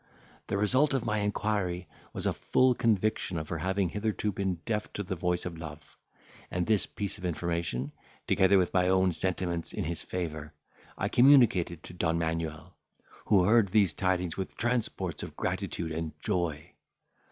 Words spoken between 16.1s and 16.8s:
joy.